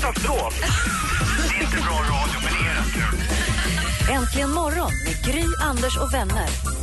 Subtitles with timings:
[0.00, 0.54] Katastrof!
[1.48, 3.20] Det är inte bra radio, men det är rätt kul.
[4.14, 6.77] Äntligen morgon med Gry, Anders och vänner.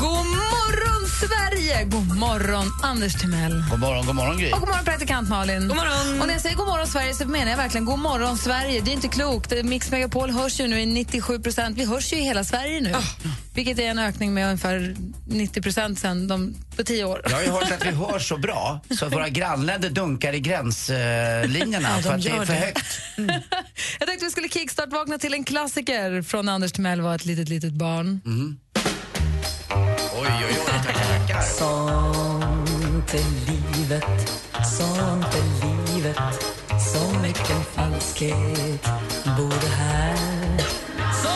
[0.00, 1.84] God morgon, Sverige!
[1.84, 3.64] God morgon, Anders Timell.
[3.70, 4.52] God morgon, god morgon Gry.
[4.52, 5.68] Och god morgon, praktikant Malin.
[5.68, 6.20] God morgon.
[6.20, 8.80] Och när jag säger god morgon, Sverige så menar jag verkligen god morgon, Sverige.
[8.80, 9.52] Det är inte klokt.
[9.64, 11.78] Mix Megapol hörs ju nu i 97 procent.
[11.78, 12.94] Vi hörs ju i hela Sverige nu.
[13.54, 14.96] Vilket är en ökning med ungefär
[15.26, 17.20] 90 procent sen de, på tio år.
[17.24, 20.40] Jag har ju hört att vi hörs så bra så att våra grannländer dunkar i
[20.40, 23.00] gränslinjerna för att det är för högt.
[23.98, 27.72] jag tänkte vi skulle kickstart-vakna till en klassiker från Anders Timell var ett litet, litet
[27.72, 28.20] barn.
[30.22, 31.42] Oj, oj, oj, tackar, tackar.
[31.42, 34.04] Sånt är livet,
[34.78, 36.16] sånt är livet.
[36.92, 38.88] Så mycket falskhet.
[39.36, 40.16] Bor här.
[41.22, 41.34] Så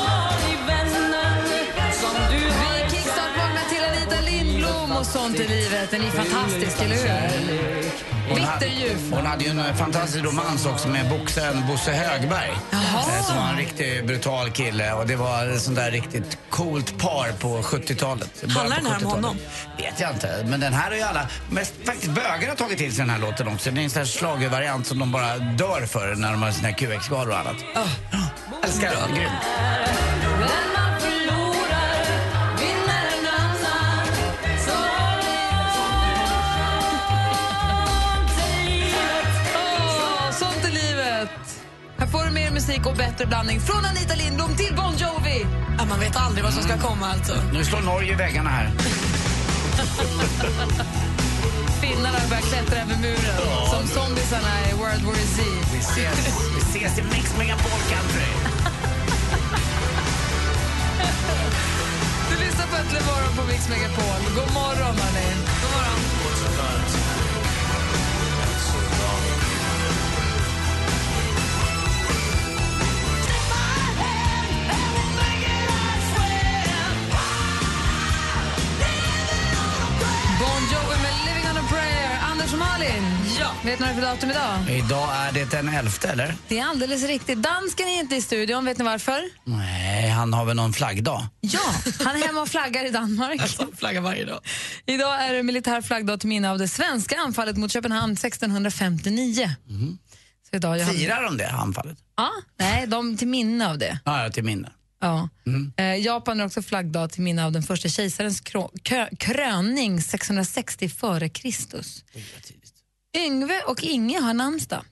[0.48, 1.44] i vännen
[1.92, 5.91] som du Vi kickstart-vaknar till Anita Lindblom och sånt i livet.
[5.91, 8.13] Den är fantastisk, eller hur?
[8.28, 9.00] Bitterljuf.
[9.11, 12.50] Hon hade ju en fantastisk romans också med boxaren Bosse Högberg.
[12.70, 12.81] Jaha.
[13.19, 16.98] eh, Som var en riktigt brutal kille och det var ett sånt där riktigt coolt
[16.98, 18.41] par på 70-talet.
[18.41, 19.14] Början Handlar den här om 70-talet.
[19.25, 19.36] honom?
[19.78, 20.44] Vet jag inte.
[20.48, 23.19] Men den här har ju alla, mest faktiskt bögar har tagit till sig den här
[23.20, 23.70] låten också.
[23.70, 26.72] Det är en sån här schlagervariant som de bara dör för när de har sina
[26.72, 27.56] QX-skador och annat.
[28.64, 29.14] Älskar den.
[29.16, 29.31] Grym.
[42.75, 45.47] Musik och bättre blandning från Anita Lindblom till Bon Jovi.
[45.78, 47.34] Ja, man vet aldrig vad som ska komma alltså.
[47.53, 48.66] Nu slår Norge i väggarna här.
[51.81, 53.41] Finnarna börjar klättra över muren
[53.72, 55.43] som zombisarna i World War Z.
[55.72, 56.19] Vi ses,
[56.54, 58.31] vi ses i Mix Megapol Country.
[62.31, 64.21] Du lyssnar på Äntligen morgon på Mix Megapol.
[64.37, 65.28] God morgon, hörni.
[65.62, 66.23] God morgon.
[82.78, 83.04] Malin,
[83.40, 83.50] Ja.
[83.64, 84.70] vet ni vad det är för datum idag?
[84.86, 86.34] Idag är det den elfte, eller?
[86.48, 87.38] Det är alldeles riktigt.
[87.42, 88.64] Dansken är inte i studion.
[88.64, 89.20] Vet ni varför?
[89.44, 91.26] Nej, han har väl någon flaggdag?
[91.40, 91.60] Ja,
[92.04, 93.40] han är hemma och flaggar i Danmark.
[93.42, 94.40] Alltså, flagga varje dag.
[94.86, 99.50] Idag är det militär flaggdag till minne av det svenska anfallet mot Köpenhamn 1659.
[100.50, 101.98] Så idag Firar de det, anfallet?
[102.16, 103.98] Ja, nej, de till minne av det.
[104.04, 104.72] Ja, ja, till minne.
[105.04, 105.28] Ja.
[105.76, 108.41] Eh, Japan är också flaggdag till minne av den första kejsarens
[108.82, 112.04] kö- kröning 660 före Kristus.
[113.26, 114.84] Yngve och Inge har namnsdag.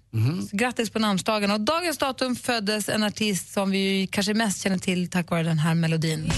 [0.51, 1.51] Så Grattis på namnsdagen.
[1.51, 5.59] Och dagens datum föddes en artist som vi kanske mest känner till tack vare den
[5.59, 6.31] här melodin.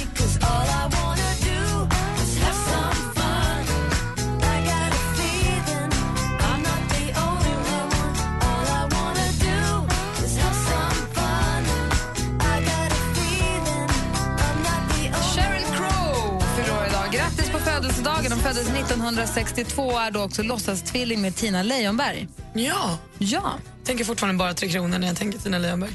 [18.55, 22.29] Föddes 1962 och är då också låtsastvilling med Tina Lejonberg.
[22.55, 23.53] Ja, Ja.
[23.85, 25.91] tänker fortfarande bara Tre Kronor när jag tänker Tina Lejonberg.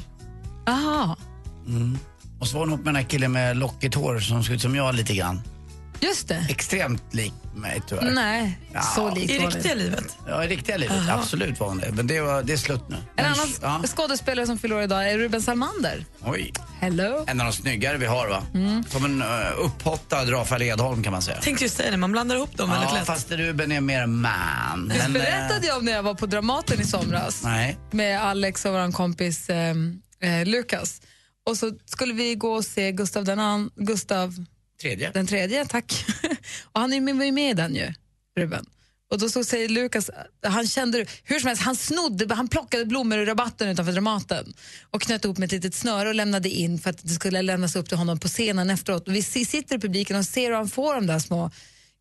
[0.68, 1.16] Aha.
[2.40, 4.62] Och så var hon ihop med den här killen med lockigt hår som ser ut
[4.62, 5.42] som jag lite grann.
[6.00, 6.46] Just det.
[6.48, 8.10] Extremt lik mig tyvärr.
[8.10, 8.82] Nej, Ja.
[8.82, 9.80] så likt I var riktiga det.
[9.80, 10.16] livet.
[10.28, 11.08] Ja, i riktiga livet.
[11.08, 11.92] Absolut var hon det.
[11.92, 12.96] Men det, var, det är slut nu.
[12.96, 13.82] En Men, annan ja.
[13.88, 16.04] skådespelare som fyller idag är Ruben Salmander.
[16.24, 16.52] Oj.
[16.80, 17.24] Hello.
[17.26, 18.42] En av de snyggare vi har va?
[18.54, 18.84] Mm.
[18.84, 19.28] Som en uh,
[19.64, 21.40] upphottad Rafael Edholm kan man säga.
[21.40, 23.06] Tänkte just säga det, man blandar ihop dem väldigt Ja, lätt.
[23.06, 24.88] fast Ruben är mer man.
[24.92, 27.78] Visst Men, eh, berättade jag om när jag var på Dramaten i somras Nej.
[27.90, 29.74] med Alex och vår kompis eh,
[30.20, 31.00] eh, Lukas.
[31.46, 34.44] Och så skulle vi gå och se Gustav den, an- Gustav
[34.80, 35.10] Tredje.
[35.10, 36.04] den tredje, tack.
[36.72, 37.92] och han är med, var ju med i den ju,
[38.38, 38.66] Ruben.
[39.10, 40.10] Och då så säger Lukas,
[40.42, 44.54] han kände hur som helst, han snodde, han plockade blommor ur rabatten utanför Dramaten
[44.90, 47.76] och knöt ihop med ett litet snöre och lämnade in för att det skulle lämnas
[47.76, 49.08] upp till honom på scenen efteråt.
[49.08, 51.50] Och vi si- sitter i publiken och ser hur han får de där små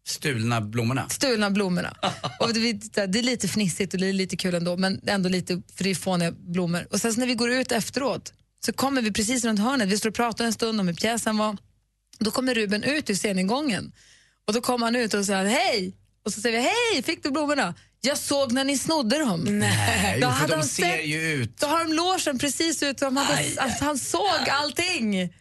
[0.08, 1.10] Stulna blommorna.
[1.10, 1.98] stulna blommorna.
[2.40, 2.74] och det,
[3.08, 5.90] det är lite fnissigt och det är lite kul ändå, men ändå lite, för det
[5.90, 6.88] är fåniga blommor.
[6.92, 8.34] Och sen när vi går ut efteråt
[8.66, 11.38] så kommer vi precis runt hörnet, vi står och pratar en stund om hur pjäsen
[11.38, 11.58] var.
[12.20, 13.92] Då kommer Ruben ut ur sceningången
[14.48, 15.96] och då kommer han ut och säger hej.
[16.26, 16.64] Och så säger vi,
[16.94, 17.76] hej, fick du blommorna?
[18.02, 19.60] Jag såg när ni snodde dem.
[19.60, 21.58] Nej, Då jo, hade de ser sett- ju ut.
[21.58, 25.34] Då har de logen precis ut som hade, han såg allting.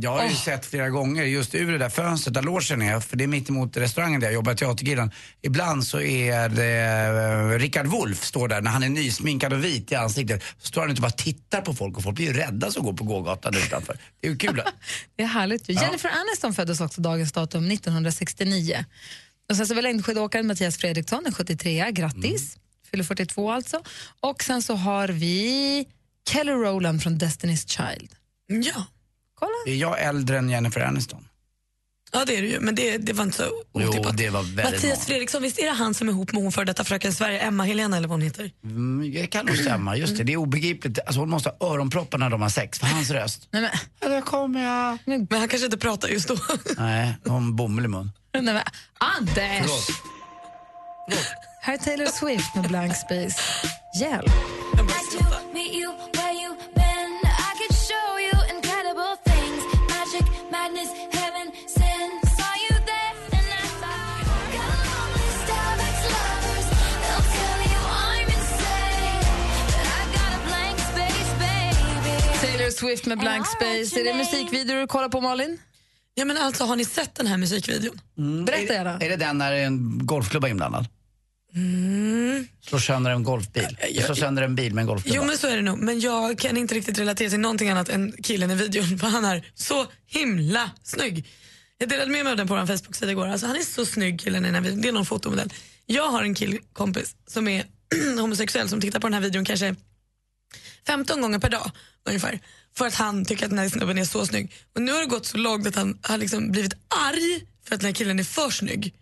[0.00, 3.16] Jag har ju sett flera gånger just ur det där fönstret där logen är, för
[3.16, 5.10] det är mitt emot restaurangen där jag jobbar, Teatergrillen.
[5.42, 9.92] Ibland så är det uh, Rickard Wolff står där när han är nysminkad och vit
[9.92, 10.42] i ansiktet.
[10.58, 12.92] Så står han och bara tittar på folk och folk blir ju rädda som går
[12.92, 13.98] på gågatan utanför.
[14.20, 14.62] Det är ju kul.
[15.16, 15.68] Det är härligt.
[15.68, 15.72] ju.
[15.72, 18.84] Jennifer Aniston föddes också dagens datum 1969.
[19.50, 22.56] Och sen så var längdskidåkaren Mattias Fredriksson, en 73 grattis.
[22.90, 23.82] Fyller 42 alltså.
[24.20, 25.86] Och sen så har vi
[26.28, 28.10] Kelly Rowland från Destiny's Child.
[28.46, 28.86] Ja.
[29.38, 29.52] Kolla.
[29.66, 31.28] Är jag äldre än Jennifer Aniston?
[32.12, 33.44] Ja det är det ju, men det, det var inte så
[33.74, 34.16] Jo, otippat.
[34.16, 34.96] det var väldigt Mattias många.
[34.96, 37.64] Fredriksson, visst är det han som är ihop med hon för detta fröken Sverige, Emma
[37.64, 38.50] Helena eller vad hon heter?
[38.64, 40.24] Mm, det kan nog stämma, just det.
[40.24, 40.98] Det är obegripligt.
[40.98, 43.48] Alltså hon måste ha öronproppar när de har sex, för hans röst.
[43.50, 44.98] Nej, men, Ja, där kommer jag.
[45.04, 46.36] Men han kanske inte pratar just då.
[46.78, 48.10] Nej, hon bomull i mun.
[48.32, 48.62] nej, men,
[48.98, 49.36] Anders!
[49.60, 49.90] Förlåt.
[51.62, 53.40] Här är Taylor Swift med Blank Space.
[54.00, 54.32] Hjälp!
[72.76, 74.00] Swift med Blank Space.
[74.00, 75.58] Är det musikvideor du kollar på, Malin?
[76.14, 78.00] Ja men alltså har ni sett den här musikvideon?
[78.46, 78.98] Berätta gärna.
[78.98, 80.86] Är det den när en golfklubba är inblandad?
[82.60, 83.76] Slår sönder en golfbil.
[84.04, 85.16] Slår sönder en bil med en golfklubba.
[85.16, 87.88] Jo men så är det nog, men jag kan inte riktigt relatera till någonting annat
[87.88, 91.26] än killen i videon för han är så himla snygg.
[91.78, 93.26] Jag delade med mig av den på vår Facebook-sida igår.
[93.26, 94.80] Alltså, han är så snygg killen i den här videon.
[94.82, 95.52] Det är någon fotomodell.
[95.86, 97.64] Jag har en killkompis som är
[98.20, 99.74] homosexuell som tittar på den här videon kanske
[100.86, 101.70] 15 gånger per dag
[102.08, 102.40] ungefär.
[102.76, 104.52] För att han tycker att den här snubben är så snygg.
[104.74, 107.80] Och nu har det gått så långt att han har liksom blivit arg för att
[107.80, 108.94] den här killen är för snygg.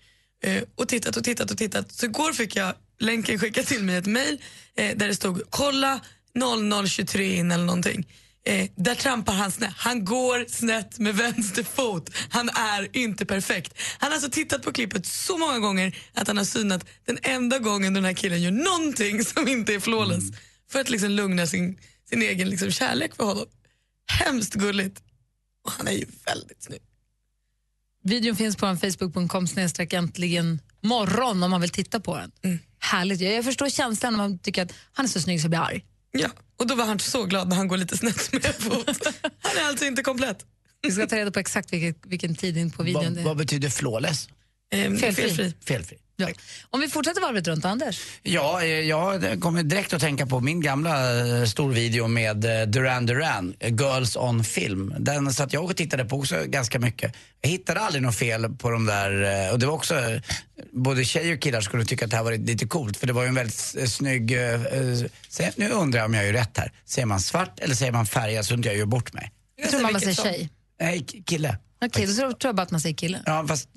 [0.45, 1.93] Eh, och tittat och tittat och tittat.
[1.93, 4.41] Så igår fick jag länken skickad till mig ett mail
[4.77, 6.01] eh, där det stod kolla
[6.85, 8.07] 0023 in eller någonting.
[8.47, 9.73] Eh, där trampar han snett.
[9.77, 12.11] Han går snett med vänster fot.
[12.29, 13.75] Han är inte perfekt.
[13.99, 17.59] Han har alltså tittat på klippet så många gånger att han har synat den enda
[17.59, 20.25] gången den här killen gör någonting som inte är flawless.
[20.71, 21.79] För att liksom lugna sin,
[22.09, 23.47] sin egen liksom kärlek för honom.
[24.07, 25.03] Hemskt gulligt.
[25.65, 26.81] Och han är ju väldigt snygg.
[28.05, 32.59] Videon finns på en facebook.com snedstreck äntligen morgon om man vill titta på den.
[32.79, 33.21] Härligt.
[33.21, 35.61] Jag jag förstår känslan när man tycker att han är så snygg så jag blir
[35.61, 35.85] arg.
[36.11, 39.07] Ja, och då var han så glad när han går lite snett med fot.
[39.41, 40.47] Han är alltså inte komplett.
[40.83, 43.37] Vi ska ta reda på exakt vilket, vilken tid in på videon vad, det vad
[43.37, 44.29] betyder flawless?
[44.73, 45.23] Ehm, Felfri.
[45.23, 45.55] felfri.
[45.65, 45.99] Felfri.
[46.17, 46.29] Ja.
[46.71, 48.01] Om vi fortsätter varvet runt, Anders.
[48.23, 53.07] Ja, eh, jag kommer direkt att tänka på min gamla eh, storvideo med eh, Duran
[53.07, 54.95] Duran, Girls on Film.
[54.99, 57.15] Den satt jag och tittade på också ganska mycket.
[57.41, 59.95] Jag hittade aldrig något fel på de där, och det var också,
[60.73, 63.23] både tjejer och killar skulle tycka att det här var lite coolt för det var
[63.23, 64.31] ju en väldigt snygg,
[65.57, 66.73] nu undrar jag om jag gör rätt här.
[66.85, 69.33] Säger man svart eller säger man färgad så inte jag gör bort mig?
[69.57, 70.51] Jag tror man säger tjej.
[70.81, 71.59] Nej, kille.
[71.85, 73.23] Okej, då tror tror jag bara att man säger kille.
[73.27, 73.69] Ja, fast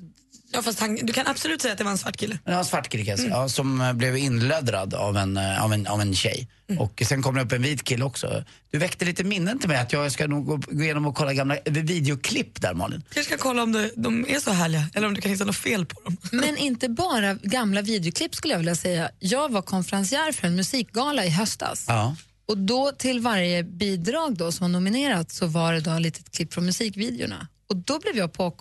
[0.52, 2.40] Ja, fast han, du kan absolut säga att det var en svart kille.
[2.46, 5.88] Ja, en svart kille säga, ja, som eh, blev inlöddrad av en, eh, av en,
[5.88, 6.48] av en tjej.
[6.80, 8.44] Och sen kom det upp en vit kille också.
[8.72, 11.34] Du väckte lite minnen till mig att jag ska nog gå, gå igenom och kolla
[11.34, 13.04] gamla videoklipp där Malin.
[13.16, 15.58] Jag ska kolla om det, de är så härliga eller om du kan hitta något
[15.58, 16.18] fel på dem.
[16.32, 19.10] Men inte bara gamla videoklipp skulle jag vilja säga.
[19.20, 21.86] Jag var konferencier för en musikgala i höstas.
[21.88, 22.16] Ja.
[22.48, 26.32] Och då till varje bidrag då som var nominerat så var det då ett litet
[26.32, 27.48] klipp från musikvideorna.
[27.70, 28.54] Och då blev jag på,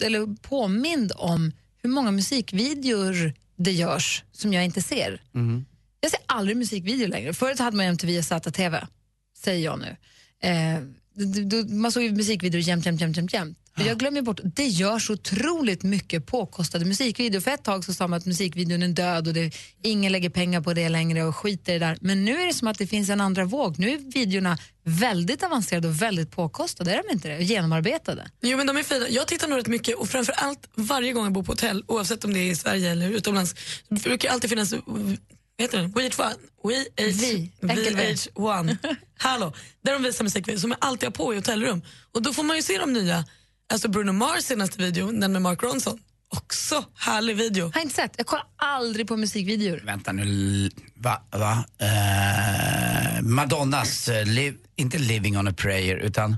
[0.00, 5.22] eller påmind om hur många musikvideor det görs som jag inte ser.
[6.00, 7.32] Jag ser aldrig musikvideor längre.
[7.34, 8.76] Förut hade man MTV och ZTV,
[9.38, 9.96] säger jag nu.
[10.48, 10.80] Eh,
[11.14, 13.58] d- d- man såg ju musikvideor jämt, jämt, jämt, jämt, jämt.
[13.86, 17.40] Jag glömmer bort, det görs otroligt mycket påkostade musikvideor.
[17.40, 20.60] För ett tag så sa man att musikvideon är död och det, ingen lägger pengar
[20.60, 21.98] på det längre och skiter i det där.
[22.00, 23.78] Men nu är det som att det finns en andra våg.
[23.78, 27.36] Nu är videorna väldigt avancerade och väldigt påkostade, är de inte det?
[27.36, 28.30] Och genomarbetade.
[28.42, 29.08] Jo men de är fina.
[29.08, 32.32] Jag tittar nog rätt mycket och framförallt varje gång jag bor på hotell, oavsett om
[32.32, 33.54] det är i Sverige eller utomlands,
[33.88, 34.74] så brukar det alltid finnas
[35.60, 35.92] heter den?
[35.92, 36.34] VH1.
[36.64, 37.52] Vi.
[37.62, 38.14] Enkel V.
[38.34, 38.76] VH1.
[39.18, 39.52] Hallå.
[39.82, 41.82] Där de visar musikvideor som jag alltid har på i hotellrum.
[42.12, 43.24] Och då får man ju se de nya.
[43.72, 45.98] Alltså Bruno Mars senaste video, den med Mark Ronson.
[46.28, 47.70] Också härlig video.
[47.74, 49.80] Har inte sett, jag kollar aldrig på musikvideor.
[49.84, 51.22] Vänta nu, va?
[51.30, 51.64] va?
[51.78, 56.36] Eh, Madonnas, eh, liv, inte Living on a prayer utan...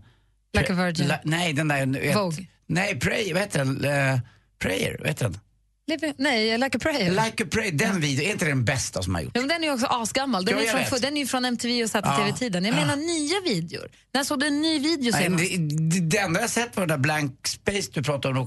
[0.58, 1.08] Like a virgin.
[1.08, 2.14] La, nej, den där...
[2.14, 2.46] Vogue.
[2.66, 3.84] Nej, pray, vad heter den?
[3.84, 4.20] Eh,
[4.58, 5.38] prayer, vad heter den?
[5.86, 7.10] Living, nej, Like a prayer.
[7.10, 9.32] Like a prayer, den videon, är inte den bästa som har gjorts?
[9.34, 10.44] Ja, men den är ju också asgammal.
[10.44, 12.16] Den, Ja, är, från, den är ju från MTV och satt i Ja.
[12.16, 12.64] tv-tiden.
[12.64, 13.88] Jag menar nya videor.
[14.14, 15.44] När såg du en ny video Nej, senast?
[15.50, 15.56] det,
[15.90, 18.46] det, det enda jag sett var den där blank space du pratade om,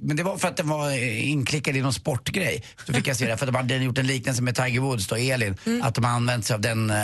[0.00, 2.64] men det var för att den var eh, inklickad i någon sportgrej.
[2.86, 5.12] Så fick jag se det, för att de hade gjort en liknelse med Tiger Woods
[5.12, 6.96] och Elin, att de har använt sig av den uh,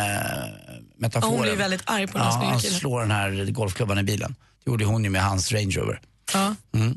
[0.99, 1.35] metaforen.
[1.35, 4.35] Hon blir väldigt arg på den Ja, han slår den här golfklubban i bilen.
[4.65, 6.01] Det gjorde hon ju med hans Range Rover.
[6.33, 6.55] Ja.
[6.73, 6.95] Vi-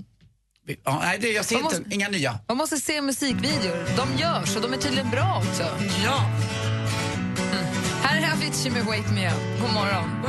[0.83, 2.39] Ja, nej, det, jag ser inte, måste- inga nya.
[2.47, 3.85] Man måste se musikvideor.
[3.97, 5.63] De görs och de är tydligen bra också.
[5.63, 5.89] Mm.
[6.03, 6.21] Ja.
[8.03, 9.61] Här är Avicii med Wake Me Up.
[9.61, 10.24] God morgon.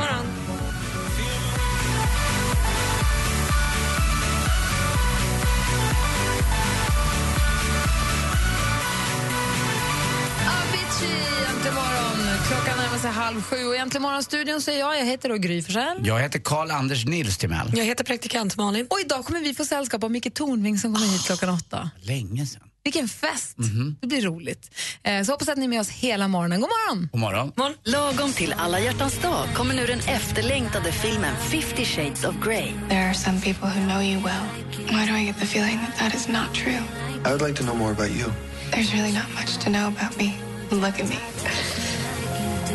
[13.46, 14.98] Sju och äntligen morgon-studion säger jag.
[15.00, 16.00] Jag heter då Gry Forssell.
[16.06, 17.70] Jag heter Karl-Anders Nils Timell.
[17.74, 18.86] Jag heter praktikant Malin.
[18.90, 21.90] Och idag kommer vi få sällskap av Micke Tornving som kommer hit klockan åtta.
[22.00, 22.62] Länge sedan.
[22.84, 23.56] Vilken fest!
[24.00, 24.70] Det blir roligt.
[25.02, 26.60] Eh, Så hoppas att ni är med oss hela morgonen.
[26.60, 27.08] God morgon!
[27.12, 27.20] God
[27.58, 27.74] morgon.
[27.84, 32.72] Lagom till alla hjärtans dag kommer nu den efterlängtade filmen 50 shades of Grey.
[32.88, 34.42] There are some people who know you well.
[34.90, 36.80] Why do I get the feeling that that is not true?
[37.24, 38.32] I would like to know more about you.
[38.72, 40.34] There's really not much to know about me.
[40.70, 41.18] Look at me.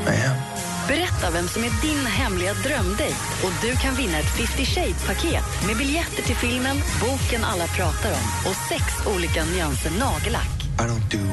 [0.08, 0.50] I am.
[0.91, 5.77] Berätta vem som är din hemliga drömdejt och du kan vinna ett 50 shades-paket med
[5.77, 8.83] biljetter till filmen, boken alla pratar om och sex
[9.15, 10.55] olika nyanser nagellack.
[10.79, 11.24] I don't do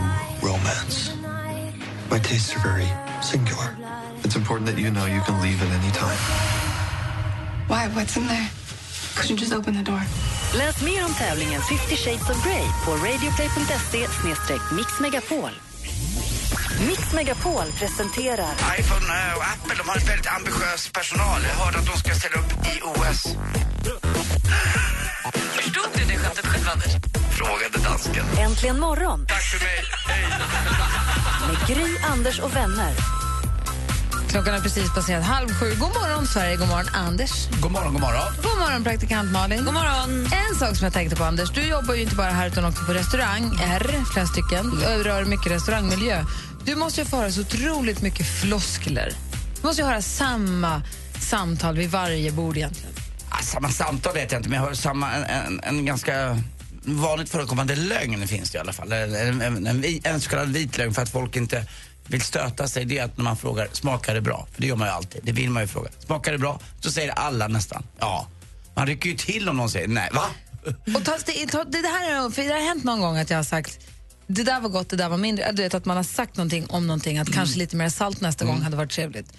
[0.47, 1.13] romance.
[2.11, 2.89] My tastes are very
[3.23, 3.69] singular.
[4.25, 6.21] It's important that you know you can leave at any time.
[7.69, 7.83] Why?
[7.95, 8.49] What's in there?
[9.17, 10.03] Could you just open the door?
[10.59, 14.07] Läs mer om tävlingen 50 shades of Grey på radioplay.se
[14.77, 15.68] mixmegapol.
[16.87, 21.41] Mix Megapol presenterar iPhone eh, och Apple de har väldigt ambitiös personal.
[21.43, 23.23] Jag hörde att de ska ställa upp i OS.
[25.57, 26.93] Förstod du det skämtet själv, Anders?
[27.31, 28.25] Frågade dansken.
[28.39, 29.85] Äntligen morgon Tack för mig.
[30.07, 30.25] Hej.
[31.49, 32.95] med Gry, Anders och vänner.
[34.29, 35.75] Klockan är precis passerat halv sju.
[35.81, 36.57] God morgon, Sverige.
[36.57, 37.49] God morgon, Anders.
[37.63, 38.33] God morgon, god morgon.
[38.43, 39.65] God morgon, praktikant Malin.
[39.65, 40.29] God morgon.
[40.49, 41.51] En sak som jag tänkte på, Anders.
[41.51, 45.25] Du jobbar ju inte bara här utan också på restaurang, R, flera stycken, och rör
[45.25, 46.25] mycket restaurangmiljö.
[46.69, 49.13] Du måste ju få höra så otroligt mycket floskler.
[49.61, 50.83] Du måste ju höra samma
[51.21, 52.93] samtal vid varje bord egentligen.
[53.31, 56.43] Ah, samma samtal vet jag inte, men jag hör samma, en, en, en ganska
[56.85, 58.93] vanligt förekommande lögn finns det i alla fall.
[58.93, 61.65] En, en, en, en, så kallad vit lögn för att folk inte
[62.07, 62.85] vill stöta sig.
[62.85, 64.47] Det är att när man frågar, smakar det bra?
[64.53, 65.21] För det gör man ju alltid.
[65.25, 65.91] Det vill man ju fråga.
[66.07, 66.61] Smakar det bra?
[66.81, 68.27] Så säger alla nästan, ja.
[68.75, 70.11] Man rycker ju till om någon säger nej.
[70.13, 70.25] Va?
[70.95, 73.39] Och ta, det, det, det, här, är- för det har hänt någon gång att jag
[73.39, 73.79] har sagt
[74.29, 75.53] det där var gott, det där var mindre.
[75.53, 78.45] Du vet att man har sagt någonting om någonting, att kanske lite mer salt nästa
[78.45, 79.33] gång hade varit trevligt.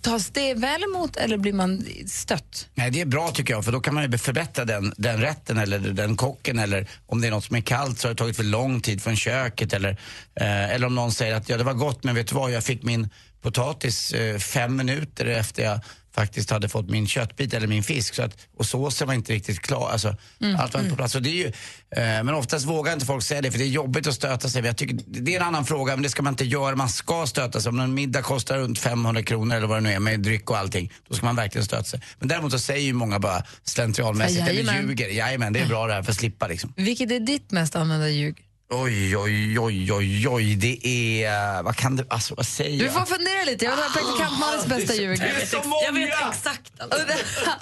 [0.00, 2.68] Tas det väl emot eller blir man stött?
[2.74, 5.58] Nej, det är bra tycker jag, för då kan man ju förbättra den, den rätten
[5.58, 8.36] eller den kocken eller om det är något som är kallt så har det tagit
[8.36, 9.90] för lång tid från köket eller,
[10.34, 12.64] eh, eller om någon säger att ja, det var gott men vet du vad, jag
[12.64, 13.08] fick min
[13.42, 15.80] potatis eh, fem minuter efter jag
[16.20, 19.60] faktiskt hade fått min köttbit eller min fisk så att, och såsen var inte riktigt
[19.60, 19.90] klar.
[19.90, 20.16] Alltså,
[20.58, 21.12] Allt var inte på plats.
[21.12, 23.68] Så det är ju, eh, men oftast vågar inte folk säga det för det är
[23.68, 24.64] jobbigt att stöta sig.
[24.66, 26.76] Jag tycker, det är en annan fråga, men det ska man inte göra.
[26.76, 27.70] Man ska stöta sig.
[27.70, 30.58] Om en middag kostar runt 500 kronor eller vad det nu är med dryck och
[30.58, 32.00] allting, då ska man verkligen stöta sig.
[32.18, 34.88] Men däremot så säger ju många bara slentrianmässigt eller Jajamän.
[34.88, 35.08] ljuger.
[35.08, 36.72] Jajamän, det är bra det här för att slippa liksom.
[36.76, 38.47] Vilket är ditt mest använda ljug?
[38.70, 40.86] Oj, oj, oj, oj, oj, det
[41.24, 42.94] är, vad kan det, alltså vad säger Du jag?
[42.94, 43.64] får fundera lite.
[43.64, 45.18] Jag vill ha praktikant Malins bästa ljug.
[45.18, 46.30] det är så Jag vet många!
[46.32, 46.72] exakt.
[46.78, 46.98] Alltså.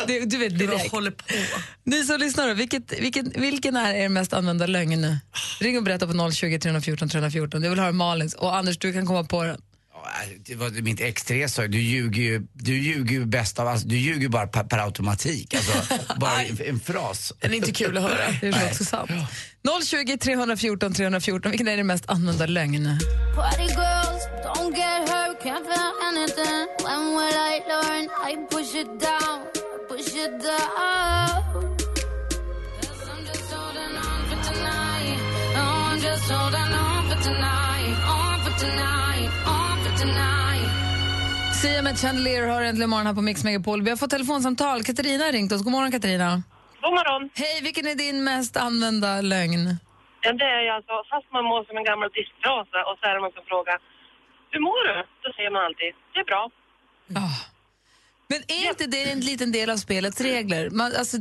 [0.06, 0.92] Du, du vet Jag direkt.
[0.92, 1.24] håller på.
[1.84, 5.18] Ni som lyssnar, då, vilket, vilken, vilken är er mest använda lögn nu?
[5.60, 7.62] Ring och berätta på 020 314 314.
[7.62, 8.34] Jag vill höra Malins.
[8.34, 9.60] Och Anders, du kan komma på den.
[10.20, 13.58] Ja, Det var mitt ex Therese sa ju, du ljuger ju, du ljuger ju bäst
[13.58, 13.88] av allt.
[13.88, 15.54] Du ljuger ju bara per, per automatik.
[15.54, 15.72] Alltså,
[16.20, 17.32] bara en, en fras.
[17.40, 18.34] Den är inte kul att höra.
[18.40, 19.10] Det är också sant.
[19.84, 21.50] 020 314 314.
[21.50, 22.98] Vilken är din mest använda lögn?
[23.34, 26.66] Party girls, don't get hurt, can't feel anything.
[26.84, 28.04] When will I learn?
[28.30, 29.38] I push it down,
[29.88, 31.42] push it down.
[32.80, 33.22] 'Cause I'm
[36.00, 37.96] just holding on for tonight.
[38.08, 39.15] Oh, on for tonight.
[41.66, 43.82] Sia med Chandelier har äntligen morgon här på Mix Megapol.
[43.82, 44.78] Vi har fått telefonsamtal.
[44.88, 45.62] Katarina har ringt oss.
[45.62, 46.42] God morgon Katarina.
[46.82, 47.30] God morgon.
[47.34, 49.62] Hej, vilken är din mest använda lögn?
[50.24, 53.14] Ja, det är ju alltså, fast man mår som en gammal disktrasa och så är
[53.14, 53.78] det någon som frågar
[54.50, 54.94] Hur mår du?
[55.22, 56.50] Då säger man alltid, det är bra.
[57.24, 57.36] Ah.
[58.30, 60.70] Men är inte det en liten del av spelets regler?
[60.70, 61.16] Man, alltså,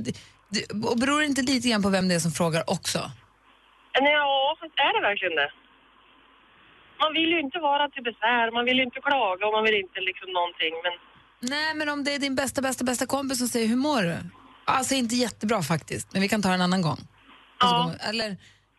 [0.53, 0.61] det,
[0.91, 2.99] och beror det inte lite grann på vem det är som frågar också?
[3.93, 5.49] Ja, är det verkligen det?
[7.05, 9.77] Man vill ju inte vara till besvär, man vill ju inte klaga och man vill
[9.85, 10.73] inte liksom någonting.
[10.85, 10.93] Men
[11.53, 14.17] Nej, men om det är din bästa, bästa, bästa kompis som säger hur mår du?
[14.65, 16.99] Alltså inte jättebra faktiskt, men vi kan ta en annan gång.
[17.61, 18.09] Och så Ja.
[18.09, 18.29] Eller?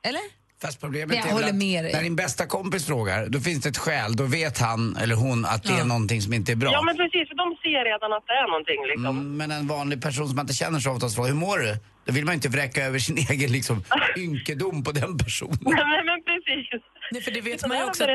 [0.08, 0.20] Eller?
[0.62, 1.92] Fast problemet Jag är håller att med dig.
[1.92, 4.16] när din bästa kompis frågar, då finns det ett skäl.
[4.16, 6.70] Då vet han eller hon att det är någonting som inte är bra.
[6.72, 9.06] Ja, men precis, för de ser redan att det är någonting liksom.
[9.06, 11.76] Mm, men en vanlig person som man inte känner så ofta frågar hur mår du?
[12.06, 13.84] Då vill man inte vräka över sin egen liksom,
[14.16, 15.58] ynkedom på den personen.
[15.60, 16.82] Nej, men precis.
[17.12, 18.06] Nej, för det vet Så man ju också.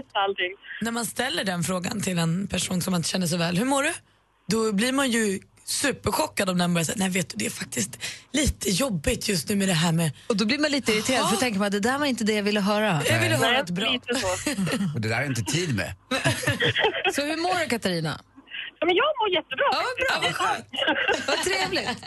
[0.82, 3.66] När man ställer den frågan till en person som man inte känner så väl, hur
[3.66, 3.94] mår du?
[4.48, 8.00] Då blir man ju superchockad om den börjar säga, nej vet du det är faktiskt
[8.32, 10.12] lite jobbigt just nu med det här med...
[10.28, 12.34] Och då blir man lite irriterad för tänker man att det där var inte det
[12.34, 13.02] jag ville höra.
[13.10, 13.92] Jag ville höra Nej, ett bra.
[13.92, 14.28] lite så.
[14.96, 15.94] Och det där är inte tid med.
[17.14, 18.22] Så hur mår du Katarina?
[18.82, 19.68] Ja, men jag mår jättebra.
[19.72, 20.66] Ja, vad bra, vad skönt.
[21.28, 22.02] Vad trevligt.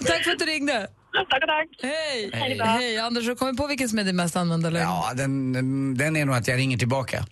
[0.06, 0.88] tack för att du ringde.
[1.30, 1.68] Tack och tack.
[1.82, 2.30] Hej.
[2.32, 2.60] Hej.
[2.64, 2.98] Hej.
[2.98, 4.82] Anders, har du kommit på vilken som är din mest använda lögn?
[4.82, 5.52] Ja, den,
[5.96, 7.26] den är nog att jag ringer tillbaka.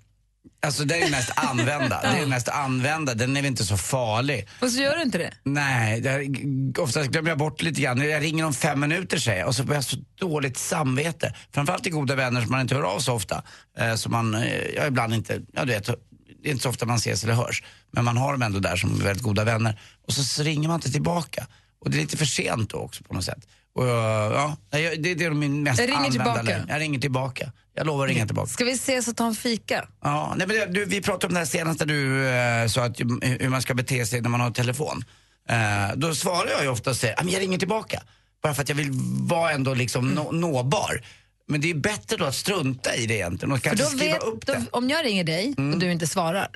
[0.67, 2.01] Alltså det är mest använda.
[2.03, 3.15] Det är mest använda.
[3.15, 4.49] Den är väl inte så farlig.
[4.61, 5.33] Och så gör du inte det?
[5.43, 6.27] Nej, det här,
[6.79, 8.11] oftast glömmer jag bort lite grann.
[8.11, 11.35] Jag ringer om fem minuter säger jag och så får jag så dåligt samvete.
[11.55, 13.43] Framförallt till goda vänner som man inte hör av så ofta.
[13.79, 15.89] Eh, som man, eh, ja ibland inte, ja du vet,
[16.49, 17.63] det är inte så ofta man ses eller hörs.
[17.91, 19.81] Men man har dem ändå där som väldigt goda vänner.
[20.07, 21.47] Och så, ringer man inte tillbaka.
[21.81, 23.49] Och det är lite för sent då också på något sätt.
[23.75, 26.65] Och, ja, det, det är min mest Jag ringer använda tillbaka.
[26.69, 27.53] Jag ringer tillbaka.
[27.75, 28.49] Jag lovar att ringa tillbaka.
[28.49, 29.89] Ska vi ses och ta en fika?
[30.03, 32.85] Ja, nej, men det, du, vi pratade om det här senast när du eh, sa
[32.85, 35.05] att, hur man ska bete sig när man har telefon.
[35.49, 38.03] Eh, då svarar jag ju ofta och säger att jag ringer tillbaka.
[38.43, 38.91] Bara för att jag vill
[39.21, 41.01] vara ändå liksom nå, nåbar.
[41.49, 44.23] Men det är bättre då att strunta i det egentligen och kanske då skriva vet,
[44.23, 44.65] upp då, det.
[44.71, 46.49] om jag ringer dig och du inte svarar,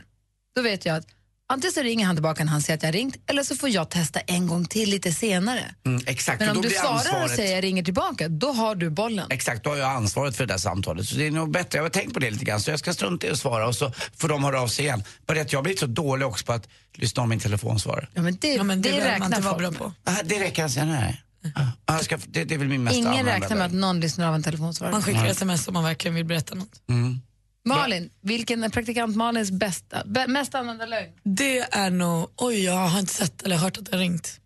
[0.56, 1.06] då vet jag att
[1.48, 3.68] antingen så ringer han tillbaka när han säger att jag har ringt eller så får
[3.68, 5.74] jag testa en gång till lite senare.
[5.86, 7.36] Mm, exakt, Men och om då du blir svarar och ansvaret...
[7.36, 9.26] säger jag ringer tillbaka, då har du bollen.
[9.30, 11.06] Exakt, då har jag ansvaret för det där samtalet.
[11.08, 11.78] Så det är nog bättre.
[11.78, 13.74] Jag har tänkt på det lite grann, så jag ska strunta i att svara och
[13.74, 15.04] så får de höra av sig igen.
[15.26, 18.08] Bara att jag har blivit så dålig också på att lyssna om min telefonsvarare.
[18.14, 20.10] Ja, men det, Ja, men det, det behöver man räknar inte vara folk bra på.
[20.10, 21.22] Ah, det räcker alltså, nej.
[21.54, 24.00] Ah, jag ska, det, det är väl min mest Ingen använda räknar med att någon
[24.00, 24.92] lyssnar av en telefonsvarare.
[24.92, 26.82] Man skickar sms om man verkligen vill berätta något.
[26.88, 27.20] Mm.
[27.64, 31.12] Malin, vilken är praktikant Malins bästa, bä- mest använda lögn?
[31.24, 34.40] Det är nog, oj jag har inte sett eller hört att det har ringt.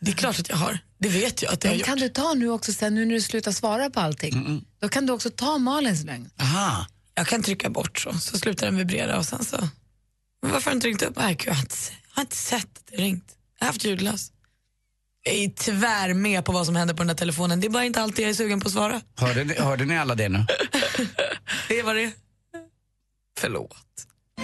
[0.00, 0.78] Det är klart att jag har.
[0.98, 1.86] Det vet jag att jag har Den gjort.
[1.86, 4.64] kan du ta nu också sen, nu när du slutar svara på allting.
[4.80, 6.30] Då kan du också ta Malins lögn.
[6.40, 6.86] Aha.
[7.14, 9.68] Jag kan trycka bort så, så slutar den vibrera och sen så...
[10.42, 11.16] Men varför har du inte ringt upp?
[11.16, 13.24] Nej, gud, jag, har inte, se- jag har inte sett att det ringt.
[13.58, 14.32] Jag har haft ljudlös.
[15.26, 17.60] Jag är tvär med på vad som händer på den där telefonen.
[17.60, 19.00] Det är bara inte alltid jag är sugen på att svara.
[19.16, 20.46] Hörde, ni, hörde ni alla det nu?
[21.68, 22.12] Det vad det.
[23.40, 23.76] Förlåt.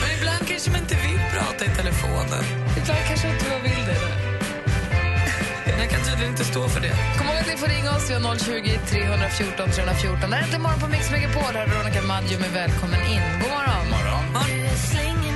[0.00, 2.44] Men ibland kanske man inte vill prata i telefonen.
[2.80, 3.98] Ibland kanske inte jag vill det.
[5.66, 6.94] Men jag kan tydligen inte stå för det.
[7.18, 8.10] Kom ihåg att ni får ringa oss.
[8.10, 10.30] Vi har 020 314 314.
[10.30, 11.42] Det här är Äntligen morgon på Mix Megapol.
[11.54, 13.22] Här är Veronica Maggio med Välkommen in.
[13.42, 13.86] God morgon.
[14.90, 15.27] Slänger ner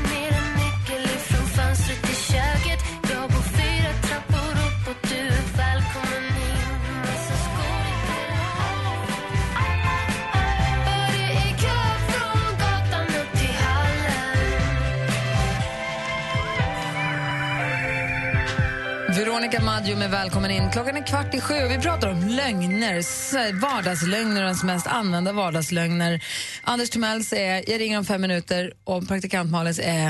[19.52, 20.70] Veronica Maggio med Välkommen in.
[20.70, 23.60] Klockan är kvart i sju och vi pratar om lögner.
[23.60, 26.20] Vardagslögner, ens mest använda vardagslögner.
[26.64, 30.04] Anders Timell säger jag ringer om fem minuter och praktikant Malins är...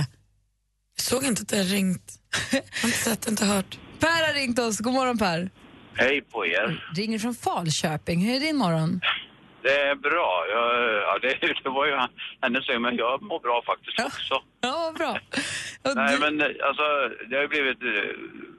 [0.97, 2.13] Jag såg inte att det ringt.
[2.53, 3.79] Jag har inte sett, inte hört.
[4.01, 4.79] Per har ringt oss.
[4.79, 5.51] God morgon Per.
[5.95, 6.93] Hej på er.
[6.97, 8.21] Ringer från Falköping.
[8.21, 9.01] Hur är din morgon?
[9.63, 10.47] Det är bra.
[10.55, 11.29] Jag, ja, det,
[11.65, 11.95] det var ju
[12.43, 14.35] hennes säg, men jag mår bra faktiskt också.
[14.61, 15.19] Ja, bra.
[15.85, 16.87] Och Nej, men alltså,
[17.29, 18.11] det har ju blivit eh,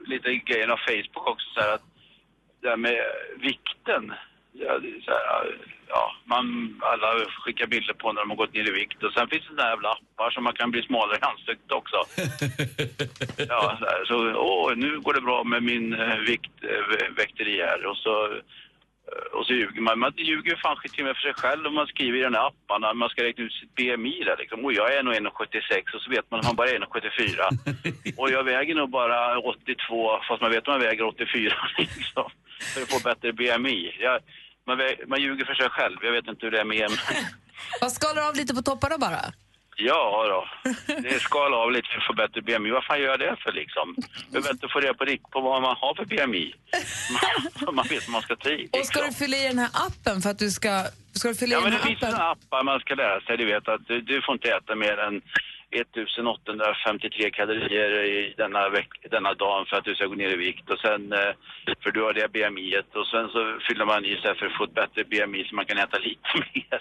[0.06, 1.82] lite grejen av Facebook också, så här att
[2.62, 2.98] det här med
[3.36, 4.12] vikten.
[4.52, 4.72] Ja,
[5.06, 9.02] här, ja, man, alla skickar bilder på när de har gått ner i vikt.
[9.02, 11.96] Och sen finns det där jävla appar som man kan bli smalare i ansiktet också.
[13.48, 17.86] Ja, så, här, så åh, nu går det bra med min eh, vikt, eh, här.
[17.86, 18.34] Och så,
[19.32, 19.98] och så ljuger man.
[19.98, 22.34] Man ljuger ju fan till och med för sig själv om man skriver i den
[22.34, 24.64] här appen när man ska räkna ut sitt BMI där liksom.
[24.64, 28.16] Och jag är nog 1,76 och så vet man att man bara är 1,74.
[28.20, 32.30] och jag väger nog bara 82 fast man vet att man väger 84 liksom.
[32.74, 33.96] För att få bättre BMI.
[34.00, 34.20] Jag,
[34.66, 35.96] man, vä- man ljuger för sig själv.
[36.02, 36.88] Jag vet inte hur det är med er.
[36.88, 37.24] men-
[37.80, 39.20] Vad skalar du av lite på topparna bara?
[39.76, 42.70] Ja då, det skalar av lite för att få bättre BMI.
[42.70, 43.96] Vad fan gör jag det för liksom?
[44.30, 46.54] Det är bättre att få reda på, på vad man har för BMI.
[47.58, 48.68] Så man vet vad man ska ta i.
[48.72, 50.84] Och ska du fylla i den här appen för att du ska...
[51.12, 52.12] Ska du fylla i Ja, men den det här finns appen?
[52.12, 53.36] sådana appar man ska lära sig.
[53.36, 55.22] Du vet att du, du får inte äta mer än
[55.70, 60.70] 1853 kalorier i denna, veck, denna dagen för att du ska gå ner i vikt.
[60.70, 61.32] Och sen, eh,
[61.82, 64.64] för du har det BMI och sen så fyller man i sig för att få
[64.64, 66.80] ett bättre BMI så man kan äta lite mer.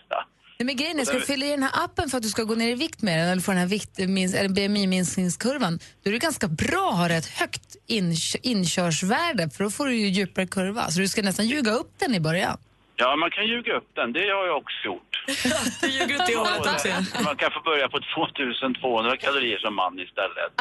[0.57, 2.43] Nej, men grejen är, ska du fylla i den här appen för att du ska
[2.43, 6.09] gå ner i vikt med den eller få den här vikt, minst, eller BMI-minskningskurvan, då
[6.09, 10.07] är det ganska bra att ha rätt högt inkö- inkörsvärde för då får du ju
[10.07, 10.83] djupare kurva.
[10.91, 12.57] Så du ska nästan ljuga upp den i början.
[12.95, 14.13] Ja, man kan ljuga upp den.
[14.13, 15.11] Det har jag också gjort.
[15.81, 16.87] Du ljuger åt det hållet också.
[17.29, 20.51] Man kan få börja på 2200 kalorier som man istället.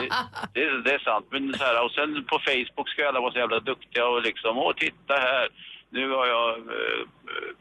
[0.00, 0.08] Det,
[0.54, 1.26] det, det är sant.
[1.34, 4.52] Men så här, och sen på Facebook ska alla vara så jävla duktiga och liksom,
[4.58, 5.46] åh titta här.
[5.98, 7.02] Nu har jag eh,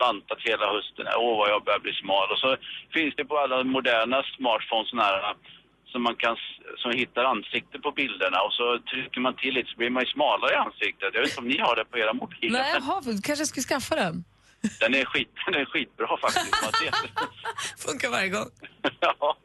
[0.03, 1.05] bantat hela hösten.
[1.17, 2.31] Åh vad jag börjar bli smal.
[2.31, 2.49] Och så
[2.95, 5.35] finns det på alla moderna smartphones såna här
[5.91, 6.35] som man kan
[6.77, 10.09] som hittar ansikte på bilderna och så trycker man till lite så blir man ju
[10.09, 11.09] smalare i ansiktet.
[11.13, 12.59] Jag vet inte om ni har det på era mobiler.
[12.59, 14.23] Nej, jaha, kanske skulle skaffa den.
[14.79, 16.55] Den är, skit, den är skitbra faktiskt.
[17.85, 18.49] Funkar varje gång.
[18.99, 19.37] ja,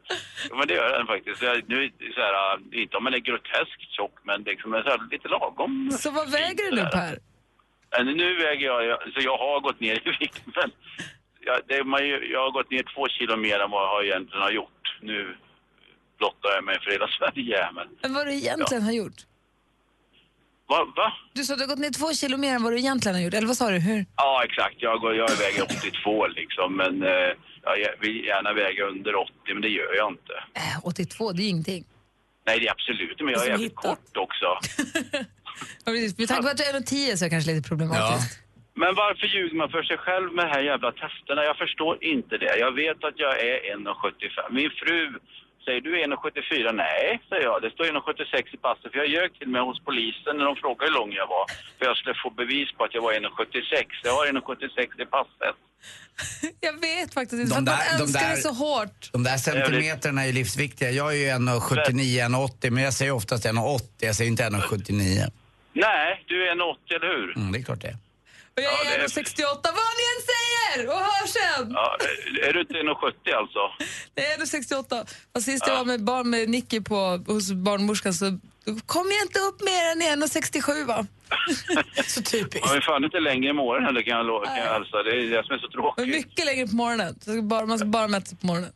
[0.57, 1.41] men det gör den faktiskt.
[1.41, 4.99] Jag, nu, så här, inte om man är groteskt tjock, men liksom är så här,
[5.11, 5.91] lite lagom.
[5.91, 7.28] Så vad väger du nu Per?
[7.97, 10.71] Äh, Nu väger jag, så jag har gått ner i vikt, men
[11.39, 14.51] jag, det, man, jag har gått ner två kilo mer än vad jag egentligen har
[14.51, 14.97] gjort.
[15.01, 15.37] Nu
[16.17, 17.69] blottar jag mig för hela Sverige.
[17.73, 19.25] Men, Men vad du egentligen har gjort?
[20.67, 21.13] va, va?
[21.33, 23.23] Du sa att du har gått ner två kilo mer än vad du egentligen har
[23.23, 23.79] gjort, eller vad sa du?
[23.79, 24.05] Hur?
[24.15, 24.75] Ja, exakt.
[24.79, 27.31] Jag, går, jag väger 82 liksom, men eh,
[27.63, 30.33] jag vill gärna väga under 80, men det gör jag inte.
[30.53, 31.83] Äh, 82, det är ingenting.
[32.45, 34.45] Nej, det är absolut men jag är jävligt kort också.
[35.85, 36.17] Ja, precis.
[36.17, 38.31] Med tanke på att du är 1,10 så är det kanske lite problematiskt.
[38.83, 41.41] Men varför ljuger man för sig själv med de här jävla testerna?
[41.49, 42.53] Jag förstår inte det.
[42.65, 44.53] Jag vet att jag är 1,75.
[44.59, 44.99] Min fru
[45.65, 46.71] säger du är 1,74.
[46.85, 47.57] Nej, säger jag.
[47.65, 48.87] Det står 1,76 i passet.
[48.91, 51.45] För jag ljög till mig hos polisen när de frågade hur lång jag var.
[51.77, 53.85] För jag skulle få bevis på att jag var 1,76.
[54.07, 55.55] Jag har 1,76 i passet.
[56.67, 58.99] Jag vet faktiskt inte, De där- man de önskar där- det så hårt.
[59.11, 60.89] De där centimeterna är ju livsviktiga.
[61.01, 64.05] Jag är ju 1,79, 1,80 men jag säger oftast 1,80.
[64.09, 65.31] Jag säger inte 1,79.
[65.73, 67.37] Nej, du är 1,80 eller hur?
[67.37, 67.97] Mm, det är klart det.
[68.55, 70.87] Och jag Ja, är det är- 1,68, vad ni än säger!
[70.87, 71.71] Och hör sen!
[71.71, 71.97] Ja,
[72.47, 73.59] är du inte 1,70 alltså?
[74.13, 75.13] Det är 1,68.
[75.35, 76.95] Och sist jag var med barn med Nicky på,
[77.27, 78.25] hos barnmorskan så
[78.85, 81.05] kom jag inte upp mer än 1,67 va?
[82.07, 82.65] så typiskt.
[82.67, 85.03] Man är fan inte längre i morgon heller kan jag, lo- kan jag hälsa.
[85.03, 86.07] Det är det som är så tråkigt.
[86.07, 87.15] mycket längre på morgonen.
[87.21, 88.71] Så ska bara, man ska bara mäta sig på morgonen.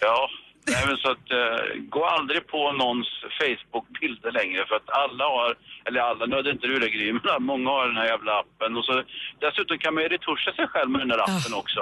[0.00, 0.28] Ja,
[0.74, 1.60] nej, men så att eh,
[1.94, 3.08] gå aldrig på någons
[3.40, 7.42] Facebook-bilder längre för att alla har, eller alla, nu hade inte du det Gry, men
[7.52, 9.02] många har den här jävla appen och så
[9.40, 11.80] dessutom kan man ju retuscha sig själv med den där appen också.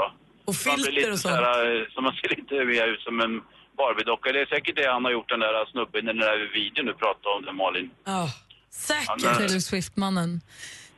[0.48, 1.40] Och Man blir filter lite och så sånt.
[1.40, 3.34] här, eh, så man ser lite mer ut som en
[3.78, 4.32] Barbie-docka.
[4.32, 6.94] Det är säkert det han har gjort den där snubben i den där videon du
[6.94, 7.90] pratade om, den Malin.
[8.04, 8.28] Ja, Han,
[8.70, 9.36] säkert.
[9.36, 10.40] Taylor Swift-mannen.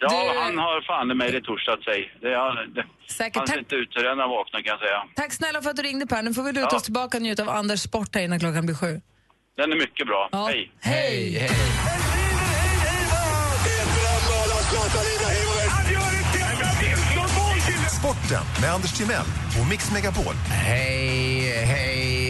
[0.00, 1.98] Ja, Du- han har fan mig retuschat sig.
[2.22, 2.84] Det, han, det,
[3.18, 3.37] Säkert.
[3.37, 3.62] han ser Tack.
[3.62, 4.98] inte ut så när han vaknar kan jag säga.
[5.16, 6.22] Tack snälla för att du ringde Per.
[6.22, 6.76] Nu får vi luta Ja.
[6.76, 9.00] oss tillbaka och njuta av Anders sport här innan klockan blir sju.
[9.56, 10.28] Den är mycket bra.
[10.32, 10.46] Ja.
[10.46, 10.72] Hej!
[10.80, 11.38] Hej!
[11.38, 11.50] hej.
[18.00, 19.26] Sporten med Anders Timell
[19.61, 20.34] och Mix Megapol.
[20.50, 22.28] Hej, hej,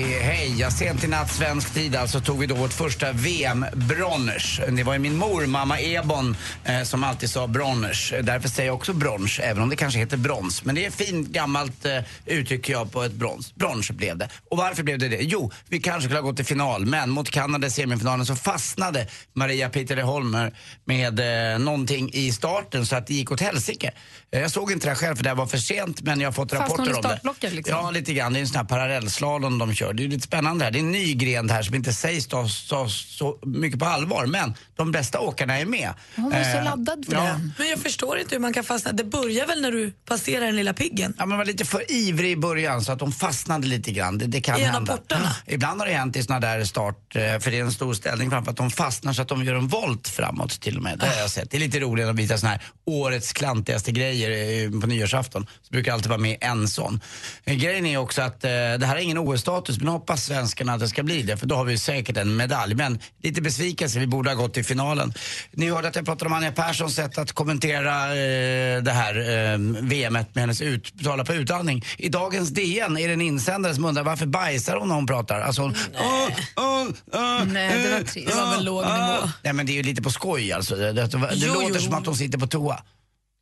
[0.56, 4.60] Ja, sent i natt svensk tid alltså tog vi då vårt första VM-bronners.
[4.68, 8.14] Det var ju min mor, mamma Ebon, eh, som alltid sa bronners.
[8.22, 10.64] Därför säger jag också brons, även om det kanske heter brons.
[10.64, 13.54] Men det är fint gammalt eh, uttrycker jag på ett brons.
[13.54, 14.28] Brons blev det.
[14.50, 15.20] Och varför blev det det?
[15.20, 19.06] Jo, vi kanske skulle ha gått till final, men mot Kanada i semifinalen så fastnade
[19.32, 21.20] Maria Peter Holmer med
[21.52, 23.92] eh, någonting i starten så att det gick åt helsike.
[24.32, 26.50] Eh, jag såg inte det själv för det var för sent, men jag har fått
[26.50, 27.08] Fastnade rapporter i om det.
[27.08, 27.74] startblocket, liksom?
[27.76, 28.32] Ja, lite grann.
[28.32, 29.92] Det är en sån här parallellslalom de kör.
[29.92, 30.70] Det är lite spännande här.
[30.70, 34.26] Det är en ny gren här som inte sägs tas så, så mycket på allvar.
[34.26, 35.94] Men de bästa åkarna är med.
[36.16, 37.22] Hon var så Eh, laddad för ja.
[37.22, 37.50] det.
[37.58, 38.92] Men jag förstår inte hur man kan fastna.
[38.92, 41.14] Det börjar väl när du passerar den lilla piggen?
[41.18, 44.18] Ja, man var lite för ivrig i början så att de fastnade lite grann.
[44.18, 44.96] Det, det kan I hända.
[44.96, 45.36] portarna?
[45.46, 48.30] Ibland har det hänt i såna där start, eh, för det är en stor ställning
[48.30, 50.98] framför att de fastnar så att de gör en volt framåt till och med.
[50.98, 51.50] Det har jag sett.
[51.50, 55.46] Det är lite roligt att visa såna här årets klantigaste grejer eh, på nyårsafton.
[55.62, 57.00] Så brukar alltid vara med en sån.
[57.44, 61.02] Grejen är också att det här är ingen OS-status men hoppas svenskarna att det ska
[61.02, 62.74] bli det för då har vi säkert en medalj.
[62.74, 65.12] Men lite besvikelse, vi borde ha gått till finalen.
[65.52, 69.14] Ni hörde att jag pratade om Anja Perssons sätt att kommentera eh, det här
[69.52, 71.84] eh, VMet med hennes uttala på utandning.
[71.98, 75.40] I dagens DN är det en insändare som undrar varför bajsar hon när hon pratar?
[75.40, 78.28] Alltså hon, "Åh, åh, åh, Nej, det var trist.
[78.28, 79.30] Det var väl låg åh." nivå.
[79.42, 80.76] Nej men det är ju lite på skoj alltså.
[80.76, 81.80] Det, det, det Jo, låter jo.
[81.80, 82.82] som att hon sitter på toa.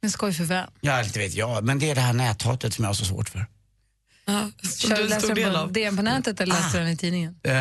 [0.03, 0.66] Men skoj för vem?
[0.81, 1.64] Ja, inte vet jag.
[1.64, 3.46] Men det är det här näthatet som jag har så svårt för.
[4.28, 5.72] Ja, Kör du du läser den på av.
[5.72, 7.34] DN på nätet eller läser du den i tidningen?
[7.44, 7.52] Eh,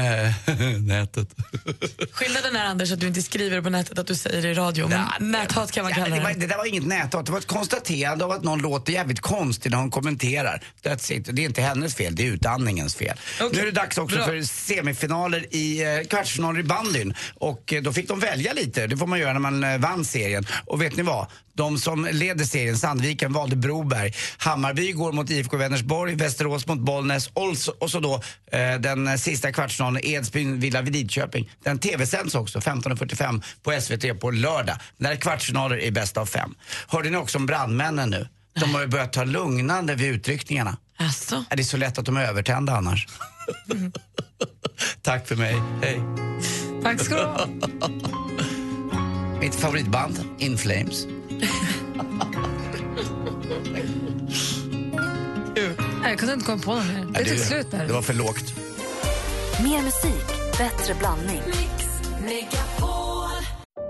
[0.82, 1.28] nätet.
[2.12, 4.88] Skillnaden är Anders att du inte skriver på nätet att du säger det i radio.
[4.88, 6.48] Men näthat kan man Ja, kalla det, var, det.
[6.48, 9.78] där var inget näthat, det var ett konstaterande av att någon låter jävligt konstig när
[9.78, 10.62] hon kommenterar.
[10.84, 11.30] That's it.
[11.32, 13.18] Det är inte hennes fel, det är utandningens fel.
[13.54, 14.26] Nu är det dags också Bra.
[14.26, 17.14] för semifinaler i eh, kvartsfinaler i bandyn.
[17.36, 20.06] Och eh, då fick de välja lite, det får man göra när man eh, vann
[20.06, 20.46] serien.
[20.66, 21.28] Och vet ni vad?
[21.56, 24.14] De som leder serien, Sandviken, valde Broberg.
[24.38, 29.20] Hammarby går mot IFK Vänersborg, Västerås mot Bollnäs och så, och så då eh, den
[29.20, 31.52] sista kvartsfinalen, Edsbyn, Villa Lidköping.
[31.64, 34.76] Den tv-sänds också, 15.45 på SVT på lördag.
[34.98, 36.56] Det här är kvartsfinaler i bäst av fem.
[36.88, 38.28] Hörde ni också om brandmännen nu?
[38.60, 40.78] De har ju börjat ta lugnande vid utryckningarna.
[40.98, 41.46] Alltså.
[41.50, 43.08] Det är så lätt att de är övertända annars.
[45.02, 45.62] Tack för mig.
[45.82, 46.02] Hej.
[46.84, 47.48] Tack ska du ha.
[49.40, 51.08] Mitt favoritband, In Flames.
[56.16, 57.24] Jag kunde inte komma på någon mer.
[57.24, 57.88] Det tog slut där.
[57.88, 58.54] Det var för lågt.
[59.64, 61.42] Mer musik, bättre blandning.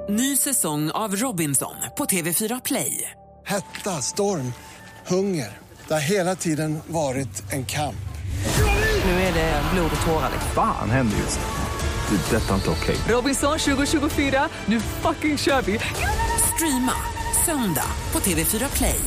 [0.10, 3.12] Ny säsong av Robinson på TV4 Play.
[3.46, 4.54] Hetta, storm,
[5.08, 5.58] hunger.
[5.88, 7.96] Det har hela tiden varit en kamp.
[9.06, 10.32] Nu är det blod och tårar.
[10.56, 12.18] Fan händer just nu.
[12.18, 12.36] Det.
[12.36, 12.98] är Detta är inte okej.
[13.08, 15.80] Robinson 2024, nu fucking kör vi!
[16.56, 16.94] Streama
[17.46, 19.00] söndag på TV4 Play.